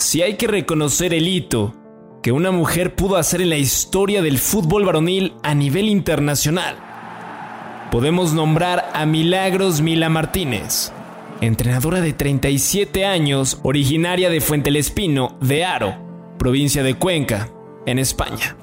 [0.00, 1.74] si hay que reconocer el hito
[2.22, 6.76] que una mujer pudo hacer en la historia del fútbol varonil a nivel internacional,
[7.90, 10.92] podemos nombrar a Milagros Mila Martínez,
[11.42, 15.96] entrenadora de 37 años, originaria de Fuentelespino, de Aro,
[16.38, 17.50] provincia de Cuenca,
[17.86, 18.56] en España.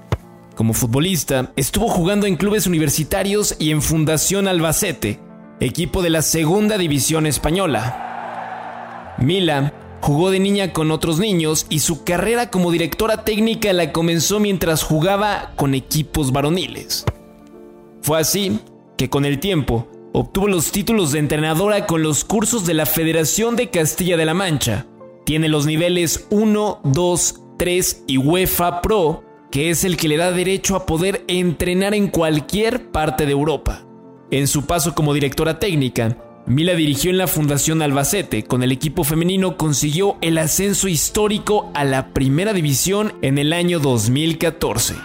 [0.56, 5.20] Como futbolista, estuvo jugando en clubes universitarios y en Fundación Albacete,
[5.60, 9.16] equipo de la Segunda División Española.
[9.20, 14.40] Mila jugó de niña con otros niños y su carrera como directora técnica la comenzó
[14.40, 17.06] mientras jugaba con equipos varoniles.
[18.02, 18.60] Fue así
[18.98, 23.56] que con el tiempo obtuvo los títulos de entrenadora con los cursos de la Federación
[23.56, 24.86] de Castilla de la Mancha.
[25.26, 30.32] Tiene los niveles 1, 2, 3 y UEFA Pro que es el que le da
[30.32, 33.86] derecho a poder entrenar en cualquier parte de Europa.
[34.30, 38.44] En su paso como directora técnica, Mila dirigió en la Fundación Albacete.
[38.44, 43.80] Con el equipo femenino consiguió el ascenso histórico a la primera división en el año
[43.80, 44.96] 2014.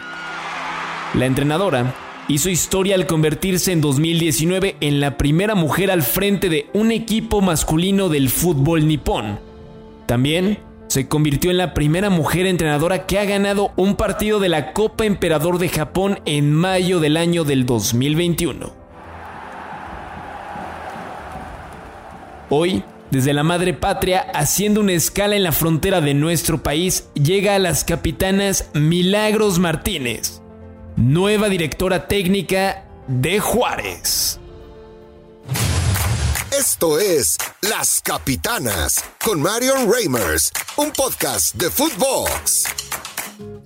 [1.15, 1.97] La entrenadora
[2.29, 7.41] hizo historia al convertirse en 2019 en la primera mujer al frente de un equipo
[7.41, 9.41] masculino del fútbol nipón.
[10.07, 14.73] También se convirtió en la primera mujer entrenadora que ha ganado un partido de la
[14.73, 18.82] Copa Emperador de Japón en mayo del año del 2021.
[22.55, 27.55] Hoy, desde la madre patria, haciendo una escala en la frontera de nuestro país, llega
[27.55, 30.43] a las capitanas Milagros Martínez,
[30.95, 34.39] nueva directora técnica de Juárez.
[36.51, 42.92] Esto es Las Capitanas con Marion Reimers, un podcast de Footbox.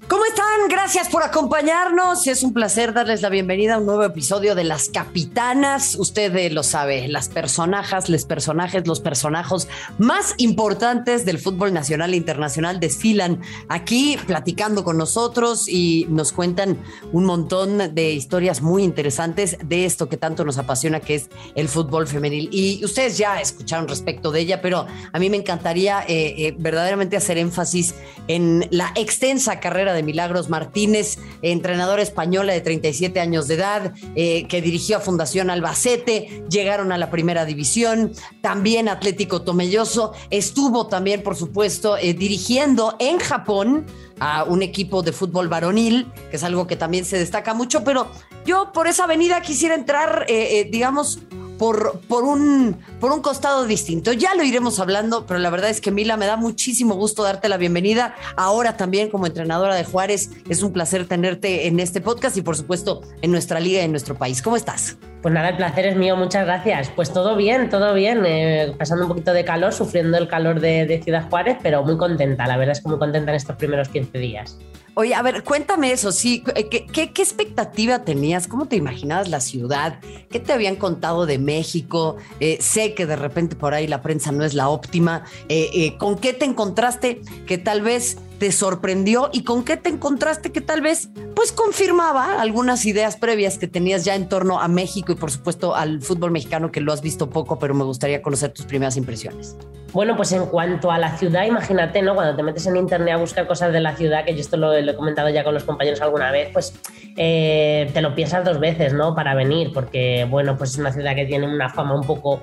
[0.08, 0.68] ¿Cómo están?
[0.68, 2.28] Gracias por acompañarnos.
[2.28, 5.96] Es un placer darles la bienvenida a un nuevo episodio de Las Capitanas.
[5.96, 9.66] Usted lo sabe, las personajes, los personajes, los personajes
[9.98, 16.78] más importantes del fútbol nacional e internacional desfilan aquí platicando con nosotros y nos cuentan
[17.12, 21.68] un montón de historias muy interesantes de esto que tanto nos apasiona, que es el
[21.68, 22.48] fútbol femenil.
[22.52, 27.16] Y ustedes ya escucharon respecto de ella, pero a mí me encantaría eh, eh, verdaderamente
[27.16, 27.96] hacer énfasis
[28.28, 34.46] en la extensa carrera de Milagros Martínez, entrenadora española de 37 años de edad, eh,
[34.46, 38.12] que dirigió a Fundación Albacete, llegaron a la primera división,
[38.42, 43.86] también Atlético Tomelloso, estuvo también, por supuesto, eh, dirigiendo en Japón
[44.20, 48.06] a un equipo de fútbol varonil, que es algo que también se destaca mucho, pero
[48.44, 51.18] yo por esa avenida quisiera entrar, eh, digamos,
[51.58, 54.12] por, por, un, por un costado distinto.
[54.12, 57.48] Ya lo iremos hablando, pero la verdad es que Mila, me da muchísimo gusto darte
[57.48, 58.14] la bienvenida.
[58.36, 62.56] Ahora también como entrenadora de Juárez, es un placer tenerte en este podcast y por
[62.56, 64.42] supuesto en nuestra liga y en nuestro país.
[64.42, 64.96] ¿Cómo estás?
[65.22, 66.90] Pues nada, el placer es mío, muchas gracias.
[66.94, 70.86] Pues todo bien, todo bien, eh, pasando un poquito de calor, sufriendo el calor de,
[70.86, 73.88] de Ciudad Juárez, pero muy contenta, la verdad es que muy contenta en estos primeros
[73.88, 74.58] 15 días.
[74.98, 78.48] Oye, a ver, cuéntame eso, sí, ¿qué, qué, expectativa tenías?
[78.48, 80.00] ¿Cómo te imaginabas la ciudad?
[80.30, 82.16] ¿Qué te habían contado de México?
[82.40, 85.24] Eh, sé que de repente por ahí la prensa no es la óptima.
[85.50, 89.88] Eh, eh, ¿Con qué te encontraste que tal vez te sorprendió y con qué te
[89.88, 94.68] encontraste que tal vez pues confirmaba algunas ideas previas que tenías ya en torno a
[94.68, 98.22] México y por supuesto al fútbol mexicano que lo has visto poco, pero me gustaría
[98.22, 99.56] conocer tus primeras impresiones.
[99.92, 102.14] Bueno, pues en cuanto a la ciudad, imagínate, ¿no?
[102.14, 104.74] Cuando te metes en internet a buscar cosas de la ciudad, que yo esto lo,
[104.74, 106.74] he comentado ya con los compañeros alguna vez, pues
[107.16, 109.14] eh, te lo piensas dos veces, ¿no?
[109.14, 112.42] Para venir, porque, bueno, pues es una ciudad que tiene una fama un poco,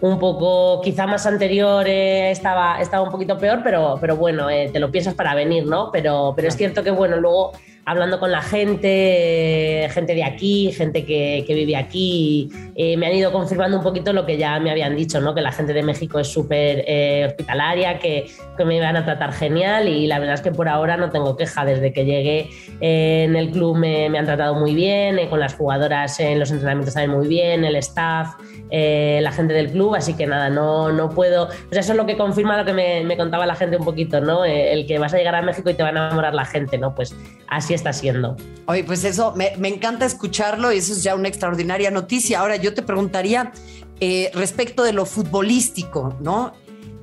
[0.00, 4.70] un poco, quizá más anterior eh, estaba, estaba un poquito peor, pero, pero bueno, eh,
[4.72, 5.90] te lo piensas para venir, ¿no?
[5.92, 7.52] Pero, pero es cierto que, bueno, luego
[7.86, 13.30] hablando con la gente, gente de aquí, gente que, vive aquí, eh, me han ido
[13.32, 15.34] confirmando un poquito lo que ya me habían dicho, ¿no?
[15.34, 18.26] que la gente de México es súper eh, hospitalaria, que,
[18.64, 21.64] me van a tratar genial y la verdad es que por ahora no tengo queja.
[21.64, 22.48] Desde que llegué
[22.80, 26.94] eh, en el club me, han tratado muy bien, con las jugadoras en los entrenamientos
[26.94, 28.34] también muy bien, el staff,
[28.70, 31.48] la gente del club, así que nada, no, no puedo...
[31.48, 34.20] Pues eso es lo que confirma lo que me, me contaba la gente un poquito,
[34.20, 34.44] ¿no?
[34.44, 36.94] el que vas a llegar a México y te va a enamorar la gente, ¿no?
[36.94, 37.14] Pues
[37.48, 38.36] así está siendo.
[38.66, 42.40] Oye, pues eso, me, encanta escucharlo y eso es ya una extraordinaria noticia.
[42.40, 43.52] Ahora yo te preguntaría
[44.00, 46.52] eh, respecto de lo futbolístico, ¿no?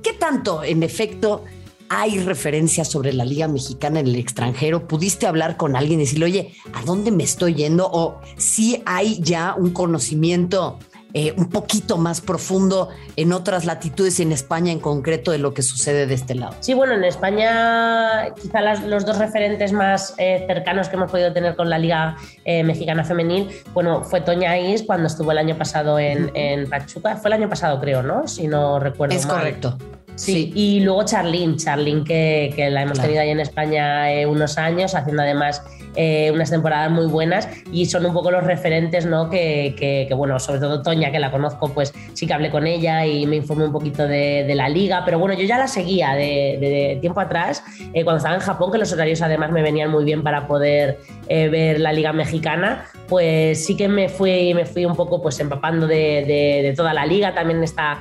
[0.02, 1.44] ¿Qué tanto, en efecto,
[1.88, 4.88] hay referencias sobre la Liga Mexicana en el extranjero?
[4.88, 7.88] ¿Pudiste hablar con alguien y decirle, oye, ¿a dónde me estoy yendo?
[7.92, 10.78] ¿O si hay ya un conocimiento
[11.14, 15.52] eh, un poquito más profundo en otras latitudes y en España en concreto de lo
[15.52, 16.54] que sucede de este lado.
[16.60, 21.54] Sí, bueno, en España quizá los dos referentes más eh, cercanos que hemos podido tener
[21.54, 22.16] con la Liga
[22.46, 26.30] eh, Mexicana Femenil, bueno, fue Toña Is cuando estuvo el año pasado en,
[26.70, 28.26] Pachuca, fue el año pasado creo, ¿no?
[28.26, 29.76] Si no recuerdo es correcto.
[30.14, 34.94] Sí, y luego Charlene, Charlene que, que la hemos tenido ahí en España unos años,
[34.94, 35.62] haciendo además
[35.96, 39.28] eh, unas temporadas muy buenas y son un poco los referentes, ¿no?
[39.28, 43.06] Que, que, bueno, sobre todo Toña, que la conozco, pues sí que hablé con ella
[43.06, 46.14] y me informé un poquito de, de la liga, pero bueno, yo ya la seguía
[46.14, 49.90] de, de tiempo atrás, eh, cuando estaba en Japón, que los horarios además me venían
[49.90, 50.98] muy bien para poder
[51.28, 55.86] ver la liga mexicana, pues sí que me fui, me fui un poco pues empapando
[55.86, 58.00] de, toda la liga, también está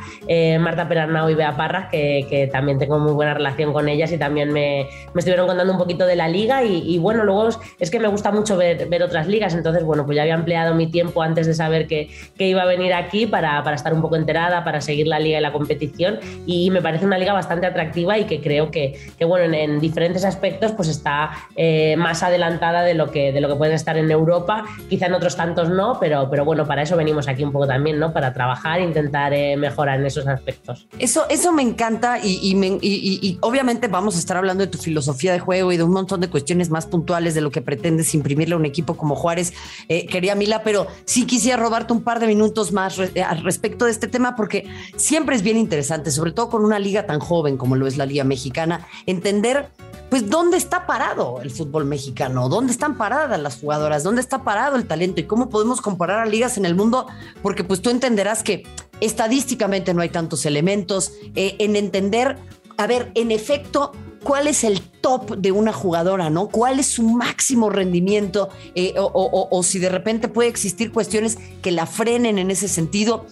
[0.59, 4.17] Marta Perarnau y Bea Parras, que que, también tengo muy buena relación con ellas y
[4.17, 7.49] también me, me estuvieron contando un poquito de la liga y, bueno, luego
[7.81, 10.89] es que me gusta mucho ver, otras ligas, entonces bueno, pues ya había empleado mi
[10.89, 14.15] tiempo antes de saber que, que iba a venir aquí para, para, estar un poco
[14.15, 18.19] enterada, para seguir la liga y la competición y me parece una liga bastante atractiva
[18.19, 22.93] y que creo que, que bueno, en, diferentes aspectos pues está eh, más adelantada de
[22.93, 26.29] lo, que, de lo que pueden estar en Europa, quizá en otros tantos no, pero,
[26.29, 28.13] pero bueno, para eso venimos aquí un poco también, ¿no?
[28.13, 30.87] Para trabajar e intentar eh, mejorar en esos aspectos.
[30.99, 35.71] Eso, eso me encanta y, obviamente vamos a estar hablando de tu filosofía de juego
[35.71, 38.65] y de un montón de cuestiones más puntuales de lo que pretendes imprimirle a un
[38.65, 39.53] equipo como Juárez,
[39.87, 43.85] eh, quería Mila, pero sí quisiera robarte un par de minutos más eh, al respecto
[43.85, 47.55] de este tema porque siempre es bien interesante, sobre todo con una liga tan joven
[47.55, 49.69] como lo es la Liga Mexicana, entender
[50.09, 54.75] pues dónde está parado el fútbol mexicano, dónde están paradas las jugadoras, dónde está parado
[54.75, 57.07] el talento y cómo podemos comparar a ligas en el mundo,
[57.41, 58.63] porque pues tú entenderás que
[58.99, 62.35] estadísticamente no hay tantos elementos, eh, en entender,
[62.75, 66.47] a ver, en efecto, cuál es el top de una jugadora, ¿no?
[66.47, 68.49] ¿Cuál es su máximo rendimiento?
[68.75, 73.25] Eh, o, si de repente puede existir cuestiones que la frenen en ese sentido.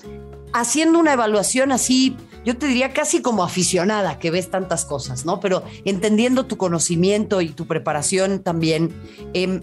[0.51, 5.39] Haciendo una evaluación así, yo te diría casi como aficionada, que ves tantas cosas, ¿no?
[5.39, 8.92] Pero entendiendo tu conocimiento y tu preparación también,
[9.33, 9.62] em,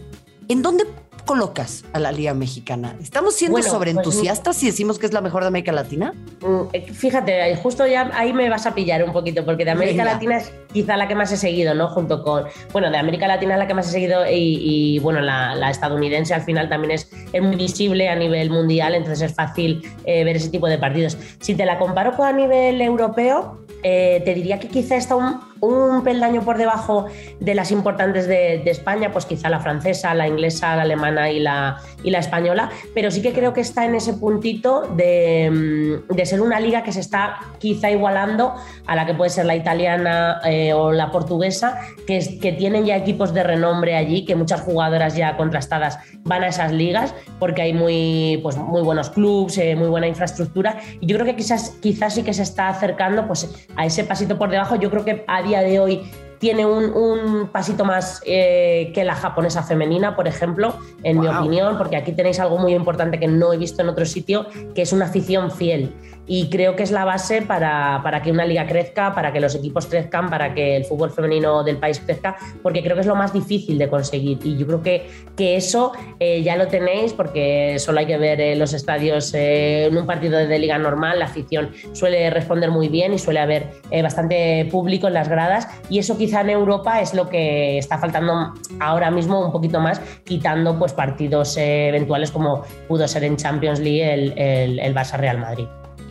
[0.48, 0.84] ¿en dónde
[1.26, 2.96] colocas a la Liga Mexicana?
[3.02, 6.14] ¿Estamos siendo sobreentusiastas pues, si decimos que es la mejor de América Latina?
[6.40, 10.04] Mm, eh, fíjate, justo ya ahí me vas a pillar un poquito, porque de América
[10.04, 11.88] Latina es quizá la que más he seguido, ¿no?
[11.88, 15.70] Junto con, bueno, de América Latina es la que más he seguido y, bueno, la,
[15.70, 17.10] estadounidense al final también es,
[17.42, 21.18] muy visible a nivel mundial, entonces es fácil eh, ver ese tipo de partidos.
[21.40, 25.40] Si te la comparo con a nivel europeo, eh, te diría que quizá está un,
[25.60, 27.06] un, peldaño por debajo
[27.40, 31.78] de las importantes de, España, pues quizá la francesa, la inglesa, la alemana y la,
[32.02, 36.40] y la española, pero sí que creo que está en ese puntito de, mm, ser
[36.40, 38.54] una liga que se está quizá igualando
[38.86, 42.96] a la que puede ser la italiana eh, o la portuguesa, que, que tienen ya
[42.96, 47.72] equipos de renombre allí, que muchas jugadoras ya contrastadas van a esas ligas, porque hay
[47.72, 52.14] muy, pues, muy buenos clubes, eh, muy buena infraestructura, y yo creo que quizás, quizás
[52.14, 54.76] sí que se está acercando pues, a ese pasito por debajo.
[54.76, 56.02] Yo creo que a día de hoy
[56.38, 61.96] tiene un, pasito más eh, que la japonesa femenina, por ejemplo, en mi opinión, porque
[61.96, 65.06] aquí tenéis algo muy importante que no he visto en otro sitio, que es una
[65.06, 65.92] afición fiel.
[66.28, 69.54] Y creo que es la base para, para, que una liga crezca, para que los
[69.54, 73.14] equipos crezcan, para que el fútbol femenino del país crezca, porque creo que es lo
[73.14, 74.38] más difícil de conseguir.
[74.42, 78.40] Y yo creo que, que eso eh, ya lo tenéis porque solo hay que ver
[78.40, 82.88] eh, los estadios eh, en un partido de liga normal, la afición suele responder muy
[82.88, 83.66] bien y suele haber
[84.02, 88.52] bastante público en las gradas y eso quizá en Europa es lo que está faltando
[88.80, 94.12] ahora mismo un poquito más, quitando pues partidos eventuales como pudo ser en Champions League
[94.12, 95.66] el, el, el Barça Real Madrid.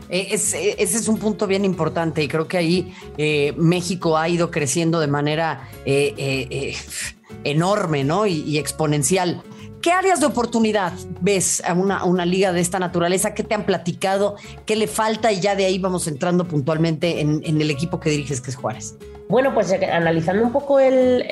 [0.09, 4.51] Eh, ese es un punto bien importante y creo que ahí eh, México ha ido
[4.51, 6.75] creciendo de manera eh,
[7.43, 8.25] enorme ¿no?
[8.25, 9.43] y, exponencial.
[9.81, 13.33] ¿Qué áreas de oportunidad ves a una, liga de esta naturaleza?
[13.33, 14.35] ¿Qué te han platicado?
[14.65, 15.31] ¿Qué le falta?
[15.33, 18.55] Y ya de ahí vamos entrando puntualmente en, en el equipo que diriges, que es
[18.55, 18.95] Juárez.
[19.27, 21.25] Bueno, pues eh, analizando un poco el,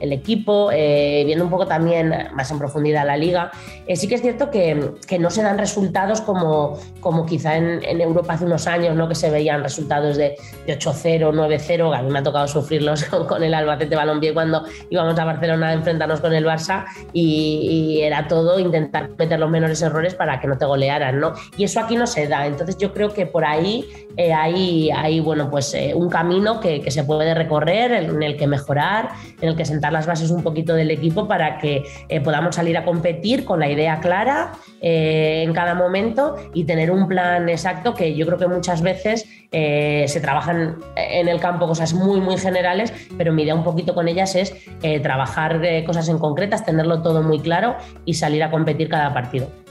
[0.00, 3.50] equipo, eh, viendo un poco también más en profundidad la liga,
[3.86, 8.34] eh, sí que es cierto que, no se dan resultados como, como quizá en, Europa
[8.34, 9.08] hace unos años, ¿no?
[9.08, 13.54] que se veían resultados de, 8-0, 9-0, a mí me ha tocado sufrirlos con, el
[13.54, 19.10] Albacete Balompié cuando íbamos a Barcelona a enfrentarnos con el Barça y, era todo intentar
[19.18, 21.34] meter los menores errores para que no te golearan, ¿no?
[21.56, 23.84] Y eso aquí no se da, entonces yo creo que por ahí
[24.16, 29.50] hay, hay, bueno, pues un camino que, se puede recorrer, en el que mejorar, en
[29.50, 32.84] el que sentar las bases un poquito del equipo para que eh, podamos salir a
[32.84, 38.14] competir con la idea clara eh, en cada momento y tener un plan exacto que
[38.14, 42.92] yo creo que muchas veces eh, se trabajan en el campo cosas muy, muy generales,
[43.16, 44.54] pero mi idea un poquito con ellas es
[45.02, 49.61] trabajar cosas en concretas, tenerlo todo muy claro y salir a competir cada partido.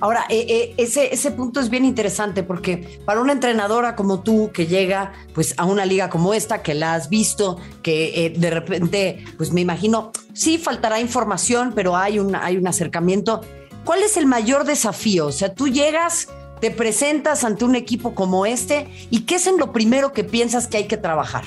[0.00, 4.50] Ahora, eh, eh, ese, ese punto es bien interesante porque para una entrenadora como tú
[4.52, 8.50] que llega pues a una liga como esta, que la has visto, que eh, de
[8.50, 13.40] repente, pues me imagino, sí faltará información, pero hay un, hay un acercamiento.
[13.84, 15.26] ¿Cuál es el mayor desafío?
[15.26, 16.28] O sea, tú llegas
[16.60, 20.68] te presentas ante un equipo como este y qué es en lo primero que piensas
[20.68, 21.44] que hay que trabajar?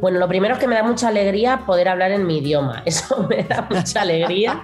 [0.00, 2.82] Bueno, lo primero es que me da mucha alegría poder hablar en mi idioma.
[2.86, 4.62] Eso me da mucha alegría,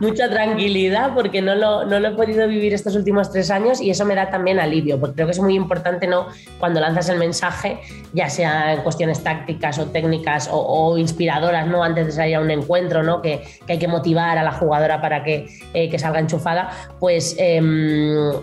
[0.00, 3.90] mucha tranquilidad, porque no lo, no lo, he podido vivir estos últimos tres años y
[3.90, 6.28] eso me da también alivio, porque creo que es muy importante ¿no?
[6.60, 7.80] cuando lanzas el mensaje,
[8.12, 11.82] ya sea en cuestiones tácticas o técnicas o, inspiradoras, ¿no?
[11.82, 13.20] antes de salir a un encuentro, ¿no?
[13.20, 17.36] que, que hay que motivar a la jugadora para que, eh, que salga enchufada, pues
[17.38, 17.60] eh,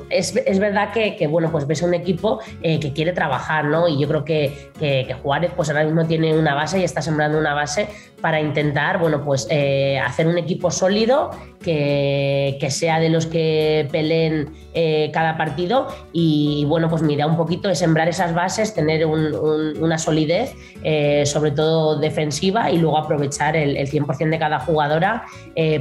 [0.09, 3.87] es, es, verdad que, que, bueno, pues ves un equipo eh, que quiere trabajar, ¿no?
[3.87, 7.37] y yo creo que, que Juárez pues ahora mismo tiene una base y está sembrando
[7.37, 7.89] una base
[8.21, 11.31] para intentar, bueno, pues eh, hacer un equipo sólido
[11.63, 17.67] que, sea de los que peleen eh, cada partido y, bueno, pues mira, un poquito
[17.67, 20.53] de sembrar esas bases, tener una solidez,
[20.83, 25.25] eh, sobre todo defensiva y luego aprovechar el, 100% de cada jugadora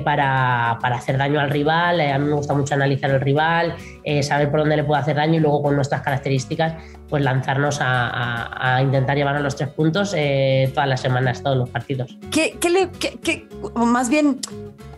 [0.05, 2.01] para, hacer daño al rival.
[2.01, 3.75] a mí me gusta mucho analizar el rival,
[4.23, 6.75] saber por dónde le puedo hacer daño y luego con nuestras características,
[7.09, 10.15] pues lanzarnos a, a intentar llevarnos los tres puntos
[10.75, 12.17] todas las semanas, todos los partidos.
[12.31, 12.57] ¿Qué,
[13.75, 14.39] más bien,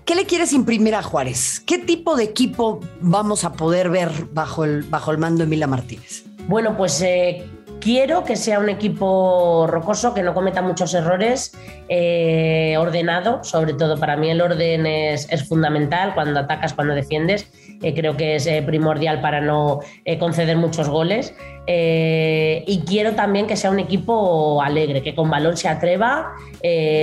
[0.04, 1.62] qué le quieres imprimir a Juárez?
[1.66, 5.66] ¿Qué tipo de equipo vamos a poder ver bajo el, bajo el mando de Mila
[5.66, 6.24] Martínez?
[6.48, 7.44] Bueno, pues eh,
[7.80, 11.52] quiero que sea un equipo rocoso, que no cometa muchos errores,
[11.88, 17.46] eh, ordenado, sobre todo para mí el orden es, es fundamental cuando atacas, cuando defiendes
[17.82, 21.34] eh, creo que es eh, primordial para no eh, conceder muchos goles.
[21.66, 26.34] y quiero también que sea un equipo alegre, que con balón se atreva,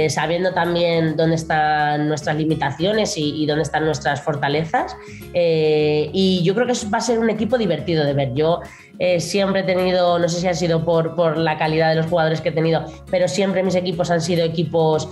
[0.10, 4.96] sabiendo también dónde están nuestras limitaciones y, dónde están nuestras fortalezas.
[5.34, 8.34] y yo creo que va a ser un equipo divertido de ver.
[8.36, 8.62] Yo
[9.20, 12.42] siempre he tenido, no sé si ha sido por, por, la calidad de los jugadores
[12.42, 15.10] que he tenido, pero siempre mis equipos han sido equipos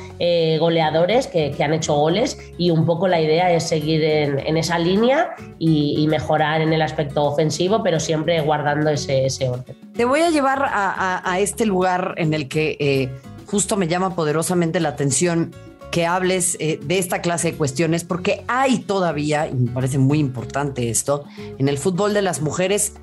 [0.60, 4.58] goleadores que, que, han hecho goles y un poco la idea es seguir en, en
[4.58, 9.75] esa línea y, mejorar en el aspecto ofensivo, pero siempre guardando ese, ese orden.
[9.93, 13.10] Te voy a llevar a, este lugar en el que eh,
[13.46, 15.51] justo me llama poderosamente la atención
[15.91, 20.19] que hables eh, de esta clase de cuestiones, porque hay todavía, y me parece muy
[20.19, 21.25] importante esto,
[21.58, 22.93] en el fútbol de las mujeres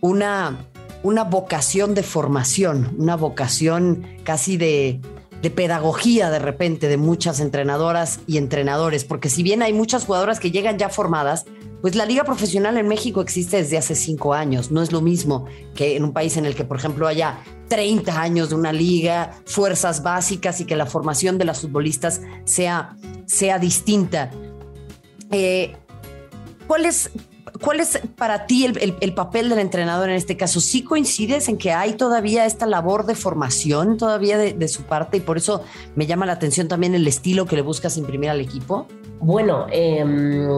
[0.00, 0.66] una,
[1.02, 5.00] una vocación de formación, una vocación casi de,
[5.42, 10.40] de pedagogía de repente de muchas entrenadoras y entrenadores, porque si bien hay muchas jugadoras
[10.40, 11.46] que llegan ya formadas,
[11.80, 14.70] pues la liga profesional en México existe desde hace cinco años.
[14.70, 17.38] No es lo mismo que en un país en el que, por ejemplo, haya
[17.68, 22.96] 30 años de una liga, fuerzas básicas y que la formación de las futbolistas sea,
[23.24, 24.30] sea distinta.
[25.30, 25.74] Eh,
[26.66, 27.10] ¿Cuál es,
[27.60, 30.60] ¿Cuál es para ti el, papel del entrenador en este caso?
[30.60, 35.20] ¿Sí coincides en que hay todavía esta labor de formación todavía de, su parte y
[35.20, 35.64] por eso
[35.96, 38.86] me llama la atención también el estilo que le buscas imprimir al equipo?
[39.20, 40.48] Bueno, em,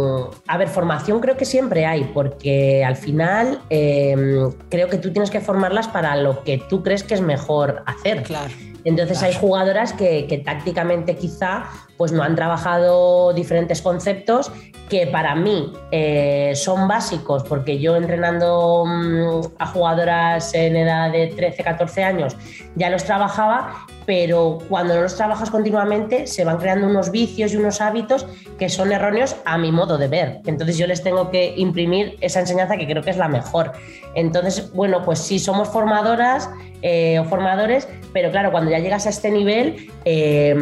[0.47, 5.31] a ver, formación creo que siempre hay, porque al final em, creo que tú tienes
[5.31, 8.23] que formarlas para lo que tú crees que es mejor hacer.
[8.23, 8.53] Claro.
[8.85, 11.65] Entonces hay jugadoras que, tácticamente quizá
[11.97, 14.51] pues no han trabajado diferentes conceptos
[14.89, 21.29] que para mí eh, son básicos, porque yo entrenando mm, a jugadoras en edad de
[21.29, 22.37] 13, 14 años
[22.75, 27.57] ya los trabajaba, pero cuando no los trabajas continuamente se van creando unos vicios y
[27.57, 28.27] unos hábitos
[28.59, 30.41] que son erróneos a mi modo de ver.
[30.47, 33.73] Entonces yo les tengo que imprimir esa enseñanza que creo que es la mejor.
[34.15, 36.51] Entonces, bueno, pues sí, somos formadoras
[36.83, 40.55] eh, o formadores, pero claro, cuando ya llegas a este nivel, eh,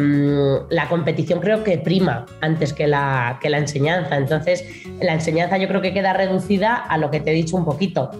[0.69, 0.87] la
[1.25, 4.17] creo que prima antes que la, enseñanza.
[4.17, 4.65] Entonces,
[5.01, 8.11] la enseñanza yo creo que queda reducida a lo que te he dicho un poquito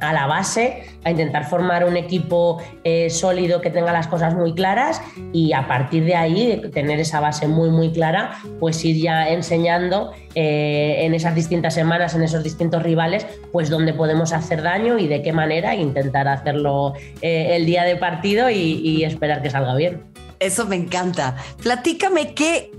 [0.00, 4.54] a la base, a intentar formar un equipo eh, sólido que tenga las cosas muy
[4.54, 5.00] claras
[5.32, 10.12] y a partir de ahí, tener esa base muy, muy clara, pues ir ya enseñando
[10.34, 15.08] eh, en esas distintas semanas, en esos distintos rivales, pues dónde podemos hacer daño y
[15.08, 20.02] de qué manera, intentar hacerlo eh, el día de partido y, esperar que salga bien.
[20.40, 21.36] Eso me encanta.
[21.62, 22.70] Platícame qué,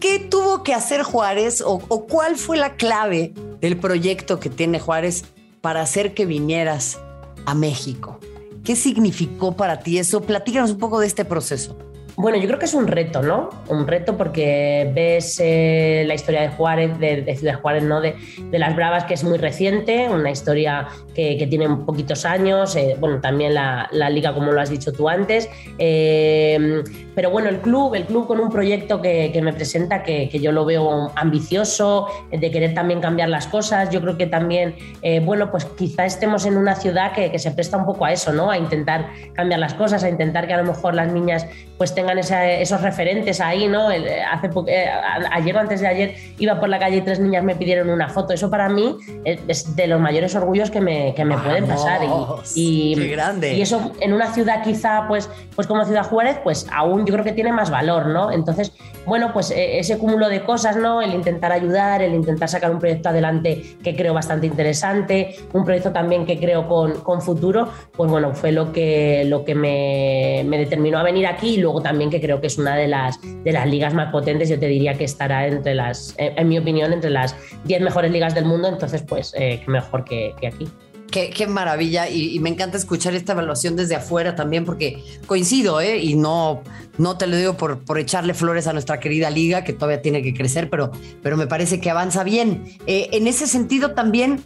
[0.00, 5.24] qué tuvo que hacer Juárez o cuál fue la clave del proyecto que tiene Juárez
[5.60, 6.98] para hacer que vinieras
[7.46, 8.18] a México.
[8.64, 10.20] ¿Qué significó para ti eso?
[10.20, 11.76] Platícanos un poco de este proceso.
[12.16, 13.48] Bueno, yo creo que es un reto, ¿no?
[13.68, 18.00] Un reto porque ves eh, la historia de Juárez, de, Ciudad Juárez, ¿no?
[18.02, 18.14] De,
[18.50, 23.54] las Bravas, que es muy reciente, una historia que, tiene poquitos años, eh, bueno, también
[23.54, 25.48] la, liga, como lo has dicho tú antes.
[25.78, 26.82] Eh,
[27.14, 30.64] pero bueno, el club, el club con un proyecto que, me presenta, que, yo lo
[30.64, 33.90] veo ambicioso, de querer también cambiar las cosas.
[33.90, 34.74] Yo creo que también,
[35.24, 38.50] bueno, pues quizá estemos en una ciudad que, se presta un poco a eso, ¿no?
[38.50, 41.46] A intentar cambiar las cosas, a intentar que a lo mejor las niñas
[41.82, 43.88] pues tengan esos referentes ahí, ¿no?
[43.88, 44.88] Hace eh,
[45.32, 48.08] ayer o antes de ayer iba por la calle y tres niñas me pidieron una
[48.08, 48.32] foto.
[48.32, 52.02] Eso para mí es de los mayores orgullos que me, que me pueden pasar.
[52.54, 53.54] Y, qué grande.
[53.54, 57.24] y eso en una ciudad quizá, pues, pues como Ciudad Juárez, pues aún yo creo
[57.24, 58.30] que tiene más valor, ¿no?
[58.30, 58.72] Entonces,
[59.04, 61.02] bueno, pues ese cúmulo de cosas, ¿no?
[61.02, 65.90] El intentar ayudar, el intentar sacar un proyecto adelante que creo bastante interesante, un proyecto
[65.90, 70.58] también que creo con, con futuro, pues bueno, fue lo que, lo que me, me,
[70.58, 73.52] determinó a venir aquí y luego también que creo que es una de las, de
[73.52, 77.10] las ligas más potentes, yo te diría que estará entre las, en mi opinión, entre
[77.10, 80.68] las 10 mejores ligas del mundo, entonces pues eh, mejor que, que aquí.
[81.12, 85.98] Qué, maravilla y, me encanta escuchar esta evaluación desde afuera también porque coincido, ¿eh?
[85.98, 86.62] Y no,
[86.96, 90.22] no te lo digo por, por echarle flores a nuestra querida liga que todavía tiene
[90.22, 90.90] que crecer, pero,
[91.22, 92.64] pero me parece que avanza bien.
[92.86, 94.42] Eh, en ese sentido también...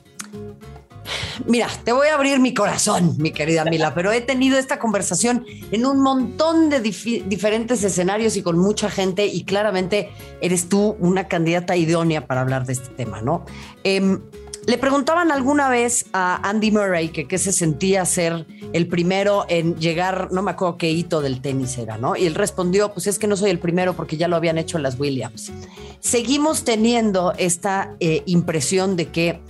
[1.46, 5.44] Mira, te voy a abrir mi corazón, mi querida Mila, pero he tenido esta conversación
[5.70, 10.10] en un montón de diferentes escenarios y con mucha gente y claramente
[10.40, 13.44] eres tú una candidata idónea para hablar de este tema, ¿no?
[13.84, 14.18] Eh,
[14.66, 19.76] le preguntaban alguna vez a Andy Murray que qué se sentía ser el primero en
[19.76, 22.16] llegar, no me acuerdo qué hito del tenis era, ¿no?
[22.16, 24.78] Y él respondió, pues es que no soy el primero porque ya lo habían hecho
[24.78, 25.52] las Williams.
[26.00, 29.40] Seguimos teniendo esta eh, impresión de que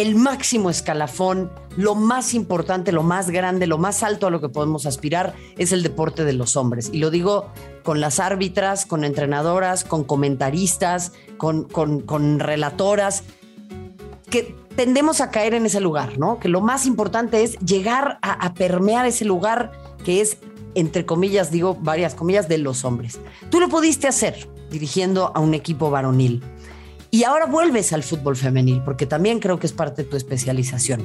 [0.00, 4.48] el máximo escalafón, lo más importante, lo más grande, lo más alto a lo que
[4.48, 6.90] podemos aspirar es el deporte de los hombres.
[6.92, 7.48] Y lo digo
[7.82, 13.24] con las árbitras, con entrenadoras, con comentaristas, con, con, con relatoras
[14.30, 16.38] que tendemos a caer en ese lugar, ¿no?
[16.38, 19.72] Que lo más importante es llegar a, permear ese lugar
[20.04, 20.38] que es,
[20.74, 23.20] entre comillas, digo varias comillas, de los hombres.
[23.50, 26.42] Tú lo pudiste hacer dirigiendo a un equipo varonil.
[27.10, 31.02] Y ahora vuelves al fútbol femenil, porque también creo que es parte de tu especialización.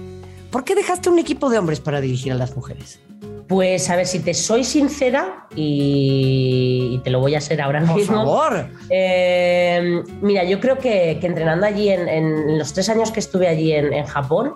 [0.51, 2.99] ¿Por qué dejaste un equipo de hombres para dirigir a las mujeres?
[3.47, 8.23] Pues a ver, si te soy sincera, y, te lo voy a hacer ahora mismo.
[8.23, 8.69] Por favor.
[8.89, 14.05] Eh, mira, yo creo que, entrenando allí, en, los tres años que estuve allí en,
[14.05, 14.55] Japón,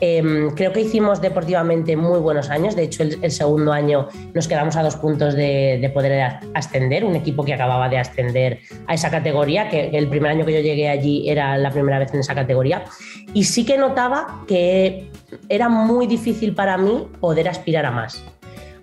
[0.00, 2.76] em, creo que hicimos deportivamente muy buenos años.
[2.76, 7.44] De hecho, el, segundo año nos quedamos a dos puntos de, poder ascender, un equipo
[7.44, 11.28] que acababa de ascender a esa categoría, que el primer año que yo llegué allí
[11.28, 12.84] era la primera vez en esa categoría.
[13.32, 15.10] Y sí que notaba que
[15.48, 18.24] era muy difícil para mí poder aspirar a más.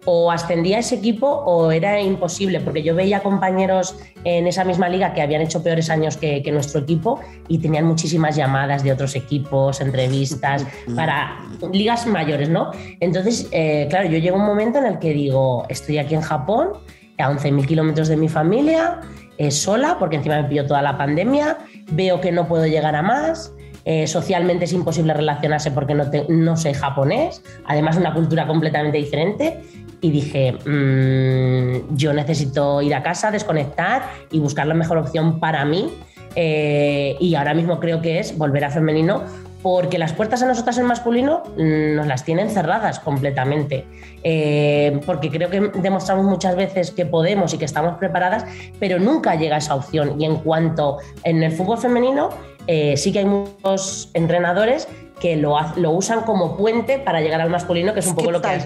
[0.05, 5.13] O ascendía ese equipo o era imposible, porque yo veía compañeros en esa misma liga
[5.13, 9.81] que habían hecho peores años que, nuestro equipo y tenían muchísimas llamadas de otros equipos,
[9.81, 11.39] entrevistas, para
[11.71, 12.71] ligas mayores, ¿no?
[12.99, 16.21] Entonces, eh, claro, yo llego a un momento en el que digo, estoy aquí en
[16.21, 16.73] Japón,
[17.17, 18.99] a 11.000 kilómetros de mi familia,
[19.37, 21.57] eh, sola, porque encima me pilló toda la pandemia,
[21.91, 23.53] veo que no puedo llegar a más,
[23.85, 29.61] eh, socialmente es imposible relacionarse porque no, no sé japonés, además una cultura completamente diferente.
[30.03, 35.63] Y dije, mm, yo necesito ir a casa, desconectar y buscar la mejor opción para
[35.63, 35.89] mí.
[36.35, 39.23] Eh, y ahora mismo creo que es volver a femenino
[39.61, 43.85] porque las puertas a nosotras en masculino mm, nos las tienen cerradas completamente.
[44.23, 48.45] Eh, porque creo que demostramos muchas veces que podemos y que estamos preparadas,
[48.81, 50.19] pero nunca llega esa opción.
[50.19, 52.29] Y en cuanto en el fútbol femenino,
[52.67, 57.49] eh, sí que hay muchos entrenadores que lo, lo, usan como puente para llegar al
[57.49, 58.65] masculino, que es un poco lo que, has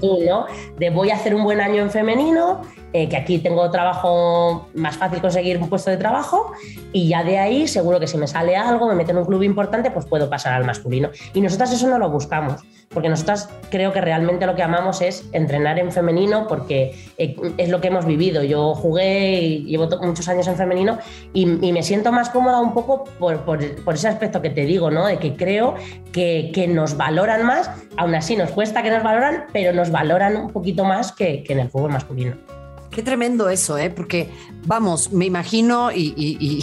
[0.00, 0.46] tú, ¿no?
[0.76, 4.96] De voy a hacer un buen año en femenino, eh, que aquí tengo trabajo más
[4.96, 6.52] fácil conseguir un puesto de trabajo,
[6.92, 9.42] y ya de ahí seguro que si me sale algo, me meto en un club
[9.42, 11.10] importante, pues puedo pasar al masculino.
[11.34, 15.28] Y nosotras eso no lo buscamos, porque nosotras creo que realmente lo que amamos es
[15.32, 18.42] entrenar en femenino, porque eh, es lo que hemos vivido.
[18.42, 20.98] Yo jugué y llevo muchos años en femenino
[21.32, 23.62] y, me siento más cómoda un poco por,
[23.94, 25.06] ese aspecto que te digo, ¿no?
[25.06, 25.74] De que creo
[26.12, 30.50] que, nos valoran más, aún así nos cuesta que nos valoran, pero nos valoran un
[30.50, 32.57] poquito más que, en el fútbol masculino.
[32.90, 33.90] Qué tremendo eso, ¿eh?
[33.90, 34.30] Porque,
[34.66, 36.62] vamos, me imagino y,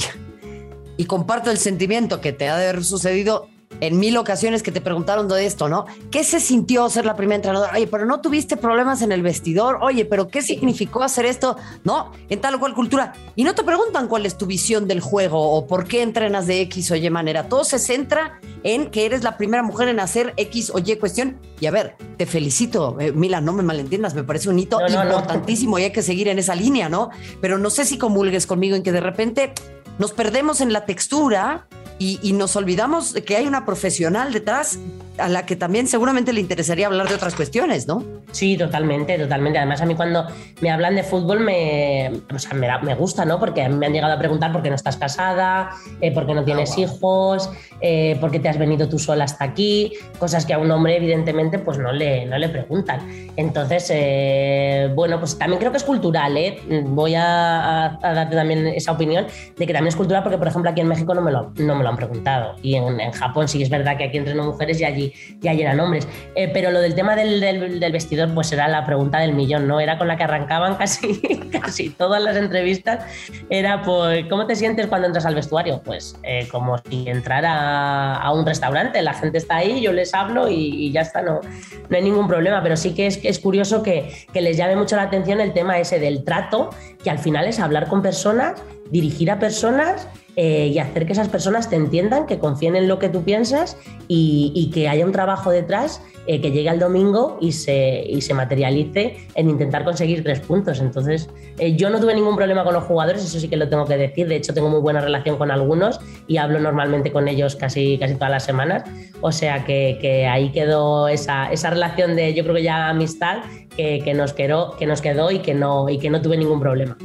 [0.98, 3.50] y comparto el sentimiento que te ha de haber sucedido
[3.82, 5.86] en mil ocasiones que te preguntaron de esto, ¿no?
[6.12, 7.74] ¿Qué se sintió ser la primera entrenadora?
[7.74, 9.80] Oye, pero no tuviste problemas en el vestidor.
[9.82, 11.58] Oye, pero ¿qué significó hacer esto?
[11.84, 13.14] No, en tal o cual cultura.
[13.36, 16.62] Y no te preguntan cuál es tu visión del juego o por qué entrenas de
[16.62, 17.50] X o Y manera.
[17.50, 21.38] Todo se centra en que eres la primera mujer en hacer X o Y cuestión.
[21.60, 25.80] Y a ver, te felicito, eh, Mila, no me malentiendas, me parece un hito importantísimo
[25.80, 27.10] y hay que seguir en esa línea, ¿no?
[27.42, 29.54] Pero no sé si comulgues conmigo en que de repente
[30.00, 34.80] nos perdemos en la textura y, nos olvidamos de que hay una profesional detrás
[35.18, 38.04] a la que también seguramente le interesaría hablar de otras cuestiones, ¿no?
[38.32, 39.60] Sí, totalmente, totalmente.
[39.60, 40.28] Además, a mí cuando
[40.62, 43.40] me hablan de fútbol me, o sea, me, gusta, ¿no?
[43.40, 46.26] Porque a mí me han llegado a preguntar por qué no estás casada, eh, por
[46.26, 47.50] qué no tienes ah, hijos,
[47.82, 50.98] eh, por qué te has venido tú sola hasta aquí, cosas que a un hombre
[50.98, 53.00] evidentemente pues no le, no le preguntan.
[53.38, 56.60] Entonces, eh, bueno, pues también creo que es cultural, ¿eh?
[56.88, 60.82] Voy a, darte también esa opinión de que también es cultural porque, por ejemplo, aquí
[60.82, 63.62] en México no me lo, no me lo han preguntado y en, en Japón sí
[63.62, 65.05] es verdad que aquí entrenan mujeres y allí
[65.42, 66.08] ya llenan hombres.
[66.54, 69.80] pero lo del tema del, vestidor pues era la pregunta del millón, ¿no?
[69.80, 71.20] Era con la que arrancaban casi,
[71.62, 73.06] casi todas las entrevistas.
[73.50, 75.82] Era, pues, ¿cómo te sientes cuando entras al vestuario?
[75.84, 80.50] Pues eh, como si entrara a un restaurante, la gente está ahí, yo les hablo
[80.50, 81.42] y, ya está, no,
[81.90, 82.62] no hay ningún problema.
[82.64, 85.80] Pero sí que es, es curioso que, que les llame mucho la atención el tema
[85.80, 86.70] ese del trato,
[87.04, 91.30] que al final es hablar con personas, dirigir a personas eh, y hacer que esas
[91.30, 95.50] personas te entiendan, que confíen en lo que tú piensas y, que haya un trabajo
[95.50, 100.42] detrás eh, que llegue al domingo y se, y se, materialice en intentar conseguir tres
[100.42, 100.82] puntos.
[100.82, 103.86] Entonces, eh, yo no tuve ningún problema con los jugadores, eso sí que lo tengo
[103.86, 104.28] que decir.
[104.28, 108.16] De hecho, tengo muy buena relación con algunos y hablo normalmente con ellos casi, casi
[108.16, 108.84] todas las semanas.
[109.22, 113.38] O sea que, que ahí quedó esa, esa, relación de, yo creo que ya amistad
[113.78, 116.60] que, que, nos, quedó, que nos quedó y que no, y que no tuve ningún
[116.60, 116.98] problema.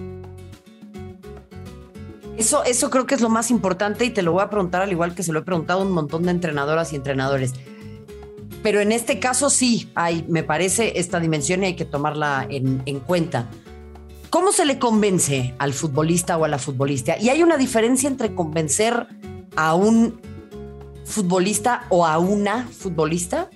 [2.40, 4.90] Eso, eso creo que es lo más importante y te lo voy a preguntar al
[4.90, 7.52] igual que se lo he preguntado a un montón de entrenadoras y entrenadores.
[8.62, 12.82] Pero en este caso sí hay, me parece, esta dimensión y hay que tomarla en,
[12.86, 13.50] en cuenta.
[14.30, 17.18] ¿Cómo se le convence al futbolista o a la futbolista?
[17.18, 19.06] Y hay una diferencia entre convencer
[19.54, 20.18] a un
[21.04, 23.50] futbolista o a una futbolista.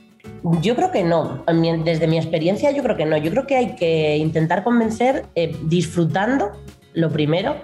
[0.61, 1.43] Yo creo que no.
[1.85, 3.17] Desde mi experiencia, yo creo que no.
[3.17, 6.53] Yo creo que hay que intentar convencer eh, disfrutando,
[6.93, 7.57] lo primero,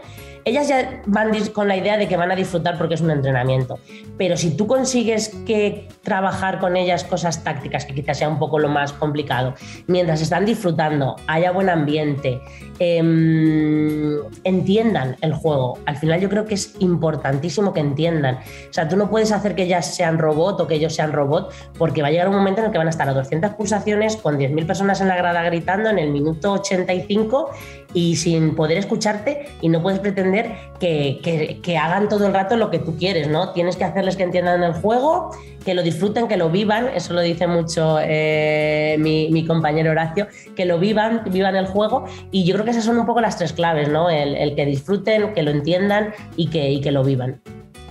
[0.50, 3.78] ellas ya van con la idea de que van a disfrutar porque es un entrenamiento.
[4.18, 8.58] Pero si tú consigues que trabajar con ellas cosas tácticas, que quizás sea un poco
[8.58, 9.54] lo más complicado,
[9.86, 12.40] mientras están disfrutando, haya buen ambiente,
[12.78, 15.78] em, entiendan el juego.
[15.86, 18.36] Al final yo creo que es importantísimo que entiendan.
[18.36, 21.52] O sea, tú no puedes hacer que ellas sean robot o que ellos sean robot
[21.78, 24.16] porque va a llegar un momento en el que van a estar a 200 pulsaciones
[24.16, 27.50] con 10.000 personas en la grada gritando en el minuto 85
[27.92, 32.70] y sin poder escucharte y no puedes pretender que, que, hagan todo el rato lo
[32.70, 33.52] que tú quieres, ¿no?
[33.52, 35.30] Tienes que hacerles que entiendan el juego,
[35.64, 40.64] que lo disfruten, que lo vivan, eso lo dice mucho eh, mi, compañero Horacio, que
[40.64, 43.52] lo vivan, vivan el juego y yo creo que esas son un poco las tres
[43.52, 44.10] claves, ¿no?
[44.10, 47.40] El, que disfruten, que lo entiendan y que, y que lo vivan.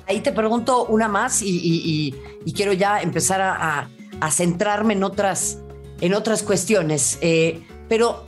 [0.08, 2.16] Ahí te pregunto una más y,
[2.56, 3.88] quiero ya empezar a,
[4.32, 5.60] centrarme en otras,
[6.02, 8.26] en otras cuestiones, eh, pero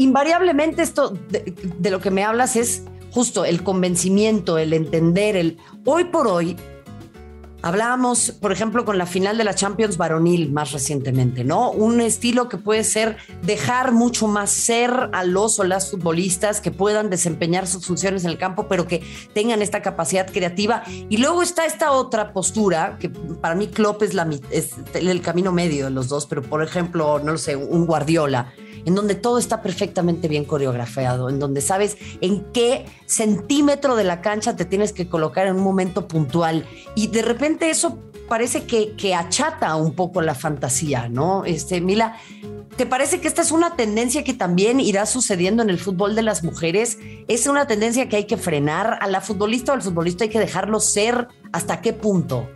[0.00, 6.04] invariablemente esto de, lo que me hablas es justo el convencimiento, el entender, el hoy
[6.04, 6.56] por hoy.
[7.62, 11.70] Hablábamos, por ejemplo, con la final de la Champions varonil más recientemente, ¿no?
[11.70, 16.70] Un estilo que puede ser dejar mucho más ser a los o las futbolistas que
[16.70, 19.02] puedan desempeñar sus funciones en el campo, pero que
[19.34, 20.82] tengan esta capacidad creativa.
[21.10, 25.52] Y luego está esta otra postura, que para mí Klopp es, la, es el camino
[25.52, 28.52] medio de los dos, pero por ejemplo, no lo sé, un Guardiola
[28.84, 34.20] en donde todo está perfectamente bien coreografiado, en donde sabes en qué centímetro de la
[34.20, 36.64] cancha te tienes que colocar en un momento puntual.
[36.94, 41.44] Y de repente eso parece que, que achata un poco la fantasía, ¿no?
[41.44, 42.16] Este, Mila,
[42.76, 46.22] ¿te parece que esta es una tendencia que también irá sucediendo en el fútbol de
[46.22, 46.98] las mujeres?
[47.26, 48.98] ¿Es una tendencia que hay que frenar?
[49.00, 51.28] ¿A la futbolista o al futbolista hay que dejarlo ser?
[51.52, 52.48] ¿Hasta qué punto?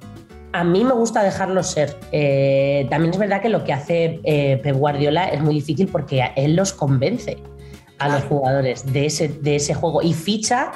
[0.54, 1.96] a mí me gusta dejarlo ser.
[2.12, 6.30] Eh, también es verdad que lo que hace eh, Pep Guardiola es muy difícil porque
[6.36, 7.38] él los convence
[7.98, 10.70] a los jugadores de ese, de ese juego y ficha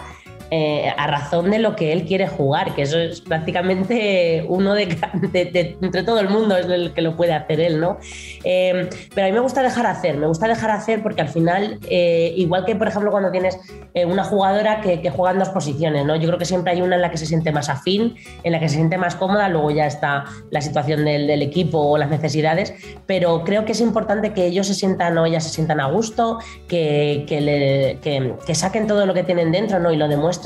[0.50, 5.76] eh, a razón de lo que él quiere jugar, que eso es prácticamente uno de,
[5.82, 7.98] entre todo el mundo es el que lo puede hacer él, ¿no?
[8.44, 11.78] Eh, pero a mí me gusta dejar hacer, me gusta dejar hacer porque al final,
[11.90, 13.58] eh, igual que por ejemplo cuando tienes
[14.06, 16.14] una jugadora que, juega en dos posiciones, ¿no?
[16.14, 18.60] Yo creo que siempre hay una en la que se siente más afín, en la
[18.60, 22.74] que se siente más cómoda, luego ya está la situación del, equipo o las necesidades,
[23.06, 26.38] pero creo que es importante que ellos se sientan o ellas se sientan a gusto,
[26.68, 29.92] que, que saquen todo lo que tienen dentro, ¿no?
[29.92, 30.37] Y lo demuestren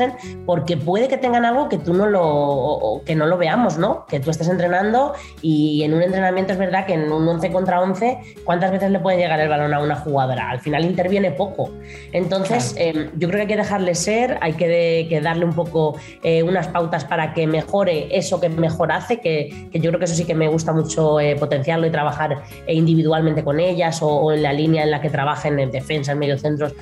[0.46, 4.06] porque puede que tengan algo que tú no lo, que no lo veamos, ¿no?
[4.06, 7.80] Que tú estés entrenando y en un entrenamiento es verdad que en un 11 contra
[7.80, 10.50] 11, ¿cuántas veces le puede llegar el balón a una jugadora?
[10.50, 11.70] Al final interviene poco.
[12.12, 16.42] Entonces, em, yo creo que hay que dejarle ser, hay que, darle un poco eh,
[16.42, 20.24] unas pautas para que mejore eso que mejor hace, que, yo creo que eso sí
[20.24, 24.52] que me gusta mucho eh, potenciarlo y trabajar eh, individualmente con ellas o, en la
[24.52, 26.72] línea en la que trabajen en defensa, en mediocentros,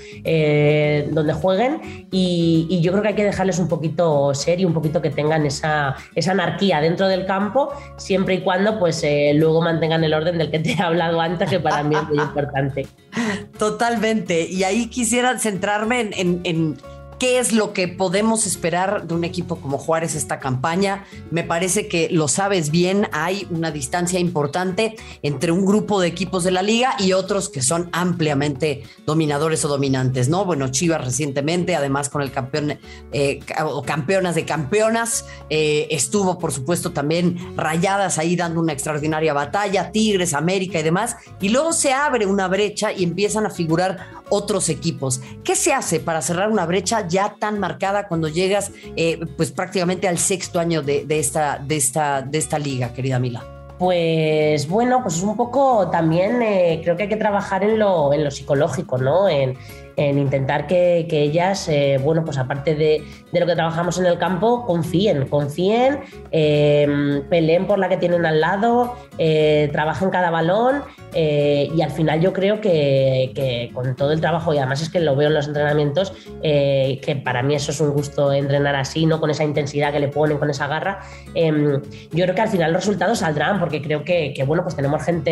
[1.11, 1.81] donde jueguen.
[2.11, 5.11] Y, y yo creo que hay que dejarles un poquito ser y un poquito que
[5.11, 10.15] tengan esa, esa anarquía dentro del campo, siempre y cuando pues eh, luego mantengan el
[10.15, 12.87] orden del que te he hablado antes, que para mí es muy importante.
[13.59, 14.49] Totalmente.
[14.49, 16.77] Y ahí quisiera centrarme en
[17.21, 21.05] ¿Qué es lo que podemos esperar de un equipo como Juárez esta campaña?
[21.31, 26.45] Me parece que lo sabes bien, hay una distancia importante entre un grupo de equipos
[26.45, 30.47] de la liga y otros que son ampliamente dominadores o dominantes, ¿no?
[30.47, 32.79] Bueno, Chivas recientemente, además con el campeón
[33.13, 39.35] eh, o campeonas de campeonas, eh, estuvo por supuesto también rayadas ahí dando una extraordinaria
[39.35, 44.23] batalla, Tigres, América y demás, y luego se abre una brecha y empiezan a figurar
[44.31, 45.21] otros equipos.
[45.45, 47.07] ¿Qué se hace para cerrar una brecha?
[47.11, 52.23] Ya tan marcada cuando llegas eh, pues prácticamente al sexto año de, esta, de, esta,
[52.23, 53.45] de esta liga, querida Mila?
[53.79, 58.13] Pues bueno, pues es un poco también eh, creo que hay que trabajar en lo,
[58.13, 59.29] en lo psicológico, ¿no?
[59.29, 59.57] En,
[59.97, 64.65] en intentar que, ellas, eh, bueno, pues aparte de, lo que trabajamos en el campo,
[64.67, 66.01] confíen, confíen,
[66.31, 70.83] em, peleen por la que tienen al lado, eh, trabajen cada balón
[71.15, 75.01] eh, y al final yo creo que, con todo el trabajo, y además es que
[75.01, 79.21] lo veo en los entrenamientos, que para mí eso es un gusto entrenar así, ¿no?
[79.21, 81.01] Con esa intensidad que le ponen, con esa garra,
[81.35, 81.81] em,
[82.13, 85.31] yo creo que al final los resultados saldrán porque creo que, bueno, pues tenemos gente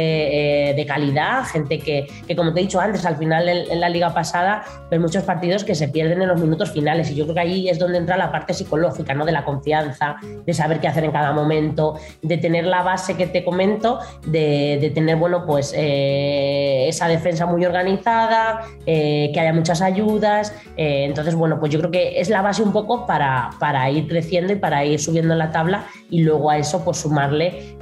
[0.77, 4.58] de calidad, gente que, como te he dicho antes, al final en la liga pasada,
[4.89, 7.69] pero muchos partidos que se pierden en los minutos finales y yo creo que ahí
[7.69, 9.25] es donde entra la parte psicológica, ¿no?
[9.25, 13.27] De la confianza, de saber qué hacer en cada momento, de tener la base que
[13.27, 19.83] te comento, de, tener, bueno, pues eh, esa defensa muy organizada, eh, que haya muchas
[19.83, 20.55] ayudas.
[20.77, 24.09] Eh, entonces, bueno, pues yo creo que es la base un poco para, para ir
[24.09, 27.77] creciendo y para ir subiendo la tabla y luego a eso pues sumarle,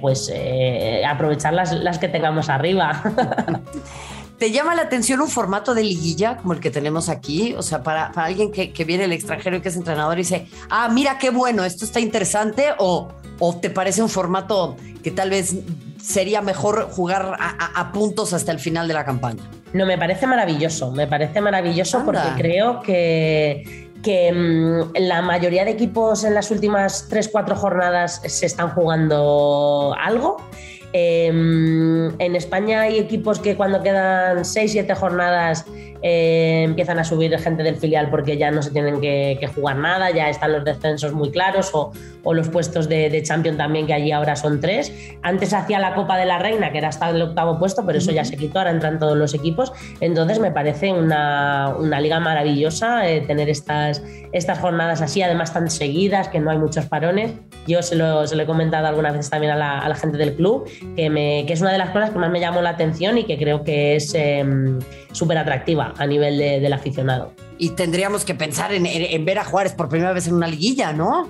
[0.00, 0.32] pues
[1.06, 3.02] aprovechar las, las que tengamos arriba.
[4.38, 7.54] ¿Te llama la atención un formato de liguilla como el que tenemos aquí?
[7.54, 10.90] O sea, para, alguien que, viene del extranjero y que es entrenador y dice, ah,
[10.92, 15.54] mira qué bueno, esto está interesante, o, o te parece un formato que tal vez
[16.02, 19.42] sería mejor jugar a, puntos hasta el final de la campaña?
[19.72, 25.72] No, me parece maravilloso, me parece maravilloso porque creo que, que mm, la mayoría de
[25.72, 30.36] equipos en las últimas 3-4 jornadas se están jugando algo
[30.98, 35.66] Em, en España hay equipos que cuando quedan 6-7 jornadas
[36.02, 40.10] eh, empiezan a subir gente del filial porque ya no se tienen que, jugar nada,
[40.10, 41.92] ya están los descensos muy claros o,
[42.32, 44.92] los puestos de, de, Champion también, que allí ahora son tres.
[45.22, 48.10] Antes hacía la Copa de la Reina, que era hasta el octavo puesto, pero eso
[48.10, 49.72] ya se quitó, ahora entran todos los equipos.
[50.00, 56.28] Entonces me parece una, liga maravillosa eh, tener estas, estas jornadas así, además tan seguidas,
[56.28, 57.32] que no hay muchos parones.
[57.66, 61.44] Yo se lo, he comentado algunas veces también a la, gente del club, que, me,
[61.46, 63.62] que, es una de las cosas que más me llamó la atención y que creo
[63.64, 64.78] que es em,
[65.12, 69.88] súper atractiva a nivel del aficionado y tendríamos que pensar en, ver a Juárez por
[69.88, 71.28] primera vez en una liguilla, ¿no?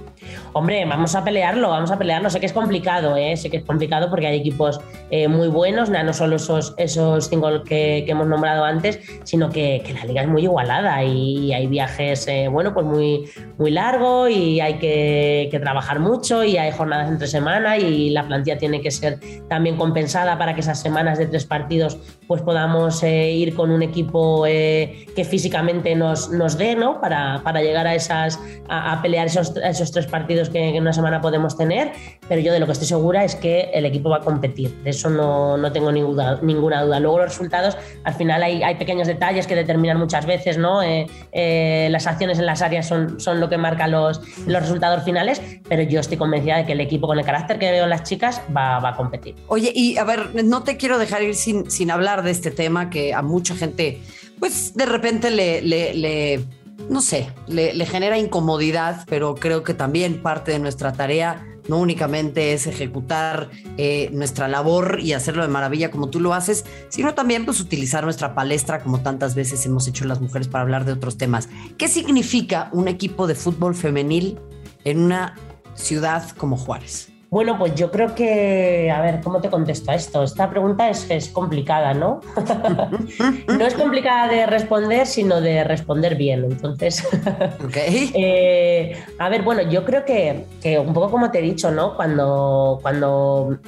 [0.52, 2.30] Hombre, vamos a pelearlo, vamos a pelearlo.
[2.30, 3.36] Sé que es complicado, ¿eh?
[3.36, 7.62] sé que es complicado porque hay equipos eh, muy buenos, no solo esos, esos cinco
[7.62, 12.48] que, hemos nombrado antes, sino que, la liga es muy igualada y hay viajes, eh,
[12.48, 17.78] bueno, pues muy, muy largos y hay que, trabajar mucho y hay jornadas entre semana
[17.78, 21.96] y la plantilla tiene que ser también compensada para que esas semanas de tres partidos
[22.28, 27.00] pues podamos eh, ir con un equipo que físicamente nos nos, dé, ¿no?
[27.00, 31.57] Para, llegar a esas, a, pelear esos, esos, tres partidos que, en una semana podemos
[31.57, 31.92] tener,
[32.29, 34.90] pero yo de lo que estoy segura es que el equipo va a competir, de
[34.90, 37.00] eso no, no tengo ninguna, ninguna duda.
[37.00, 40.83] Luego los resultados, al final hay, hay pequeños detalles que determinan muchas veces, ¿no?
[40.83, 45.05] Eh, eh, las acciones en las áreas son, son lo que marca los, los resultados
[45.05, 47.90] finales, pero yo estoy convencida de que el equipo con el carácter que veo en
[47.90, 49.35] las chicas va, va a competir.
[49.48, 52.90] Oye, y a ver, no te quiero dejar ir sin, sin hablar de este tema
[52.90, 54.00] que a mucha gente
[54.38, 56.44] pues de repente le, le,
[56.88, 62.53] no sé, le, genera incomodidad, pero creo que también parte de nuestra tarea no únicamente
[62.53, 67.44] es ejecutar eh, nuestra labor y hacerlo de maravilla como tú lo haces, sino también
[67.44, 71.16] pues utilizar nuestra palestra como tantas veces hemos hecho las mujeres para hablar de otros
[71.16, 71.49] temas.
[71.77, 74.38] ¿Qué significa un equipo de fútbol femenil
[74.85, 75.35] en una
[75.75, 77.15] ciudad como Juárez?
[77.37, 80.22] Bueno, pues yo creo que, a ver, ¿cómo te contesto a esto?
[80.22, 82.22] Esta pregunta es, es complicada, ¿no?
[83.46, 86.44] no es complicada de responder, sino de responder bien.
[86.44, 87.07] Entonces,
[87.62, 88.11] okay.
[88.14, 90.46] Eh, a ver, bueno, yo creo que,
[90.79, 91.94] un poco como te he dicho, ¿no?
[91.94, 93.59] Cuando, cuando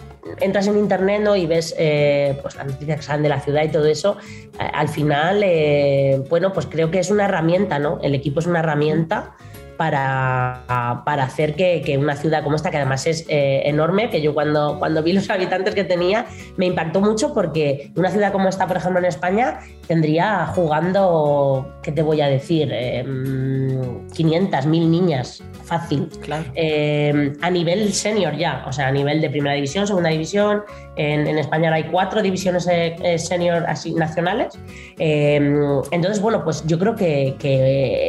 [0.41, 1.37] entras en internet ¿no?
[1.37, 4.17] y ves eh, pues las noticias que salen de la ciudad y todo eso,
[4.59, 7.99] al final, eh, bueno, pues creo que es una herramienta, ¿no?
[8.03, 9.37] El equipo es una herramienta
[9.79, 10.65] para,
[11.07, 14.35] para hacer que, que, una ciudad como esta, que además es eh, enorme, que yo
[14.35, 16.27] cuando, cuando vi los habitantes que tenía
[16.59, 21.93] me impactó mucho porque una ciudad como esta, por ejemplo, en España, tendría jugando, ¿qué
[21.93, 22.69] te voy a decir?
[22.69, 26.09] 500, em, 1000 niñas, fácil.
[26.21, 26.45] Claro.
[26.55, 30.63] Eh, a nivel senior ya, o sea, a nivel de primera división, segunda división.
[30.99, 34.59] En, España hay cuatro divisiones eh, senior así, nacionales.
[34.99, 37.37] Em, entonces, bueno, pues yo creo que,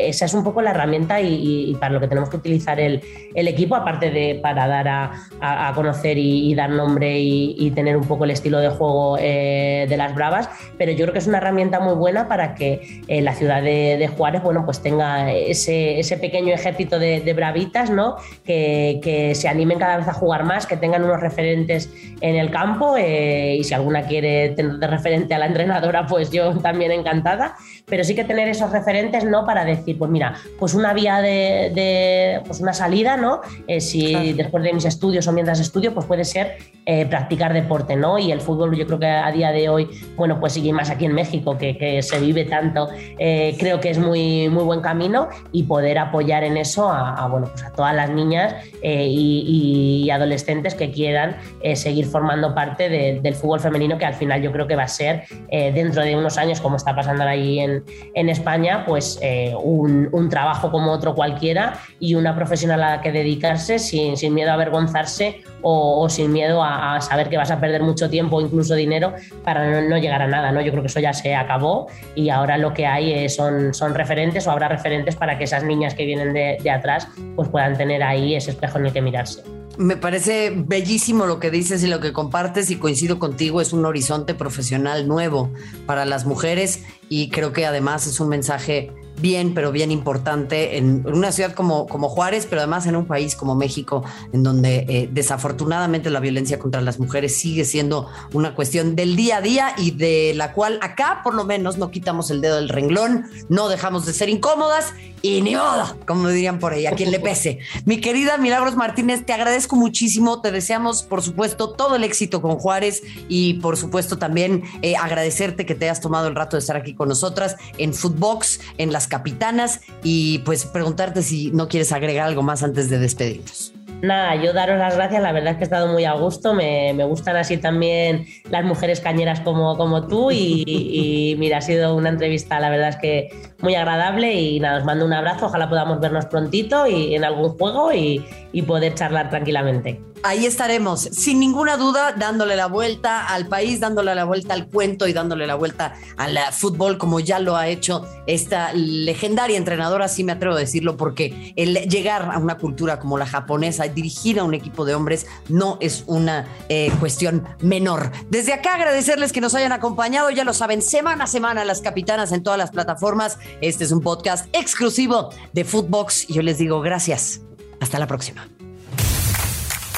[0.10, 3.02] esa es un poco la herramienta y, para lo que tenemos que utilizar el,
[3.36, 8.32] equipo, aparte de para dar a, conocer y, dar nombre y, tener un poco el
[8.32, 11.93] estilo de juego eh, de las Bravas, pero yo creo que es una herramienta muy
[11.93, 17.21] buena para que eh, la ciudad de, Juárez, bueno, pues tenga ese, pequeño ejército de,
[17.21, 18.15] de bravitas, ¿no?
[18.43, 21.89] Que, que, se animen cada vez a jugar más, que tengan unos referentes
[22.21, 26.32] en el campo eh, y si alguna quiere tener de referente a la entrenadora, pues
[26.32, 29.46] yo también encantada, pero sí que tener esos referentes, ¿no?
[29.46, 33.42] Para decir, pues mira, pues una vía de, de pues una salida, ¿no?
[33.68, 34.34] Eh, si claro.
[34.36, 38.18] después de mis estudios o mientras estudio, pues puede ser eh, practicar deporte, ¿no?
[38.18, 41.06] Y el fútbol yo creo que a día de hoy, bueno, pues sigue más aquí
[41.06, 45.30] en México, que, que se vive tanto, eh, creo que es muy, muy buen camino
[45.52, 50.10] y poder apoyar en eso a, a bueno, pues a todas las niñas y, y,
[50.10, 51.38] adolescentes que quieran
[51.76, 54.88] seguir formando parte de, del fútbol femenino, que al final yo creo que va a
[54.88, 59.19] ser eh, dentro de unos años, como está pasando ahí en, en España, pues
[59.62, 64.34] un, un, trabajo como otro cualquiera y una profesional a la que dedicarse sin, sin
[64.34, 68.41] miedo a avergonzarse o, sin miedo a, saber que vas a perder mucho tiempo o
[68.41, 70.62] incluso dinero para no, llegar a nada, ¿no?
[70.62, 74.47] Yo creo que eso ya se acabó y ahora lo que hay son, son referentes
[74.47, 78.03] o habrá referentes para que esas niñas que vienen de, de atrás pues puedan tener
[78.03, 79.59] ahí ese espejo en el que mirarse.
[79.80, 83.86] Me parece bellísimo lo que dices y lo que compartes y coincido contigo, es un
[83.86, 85.54] horizonte profesional nuevo
[85.86, 91.05] para las mujeres y creo que además es un mensaje bien, pero bien importante en
[91.08, 94.03] una ciudad como, como Juárez, pero además en un país como México,
[94.34, 99.38] en donde eh, desafortunadamente la violencia contra las mujeres sigue siendo una cuestión del día
[99.38, 102.69] a día y de la cual acá por lo menos no quitamos el dedo del
[102.69, 107.12] renglón, no dejamos de ser incómodas y ni modo, como dirían por ahí, a quien
[107.12, 107.60] le pese.
[107.86, 112.58] Mi querida Milagros Martínez, te agradezco muchísimo, te deseamos por supuesto todo el éxito con
[112.58, 116.77] Juárez y por supuesto también eh, agradecerte que te hayas tomado el rato de estar
[116.77, 122.28] aquí con nosotras en Footbox, en las capitanas y pues preguntarte si no quieres agregar
[122.28, 123.74] algo más antes de despedirnos.
[124.02, 126.93] Nada, yo daros las gracias, la verdad es que he estado muy a gusto, me,
[127.04, 132.62] gustan así también las mujeres cañeras como, como tú y, mira, ha sido una entrevista,
[132.62, 136.28] la verdad es que muy agradable y nada, os mando un abrazo, ojalá podamos vernos
[136.28, 140.00] prontito y en algún juego y poder charlar tranquilamente.
[140.23, 145.08] Ahí estaremos, sin ninguna duda, dándole la vuelta al país, dándole la vuelta al cuento
[145.08, 150.23] y dándole la vuelta al fútbol, como ya lo ha hecho esta legendaria entrenadora, sí
[150.23, 154.43] me atrevo a decirlo, porque el llegar a una cultura como la japonesa, dirigir a
[154.43, 158.12] un equipo de hombres, no es una eh, cuestión menor.
[158.29, 162.32] Desde acá agradecerles que nos hayan acompañado, ya lo saben, semana a semana las capitanas
[162.32, 163.38] en todas las plataformas.
[163.62, 167.41] Este es un podcast exclusivo de Footbox yo les digo gracias.
[167.79, 168.47] Hasta la próxima.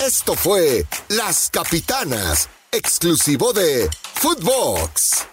[0.06, 5.31] Esto fue Las Capitanas, exclusivo de Footbox.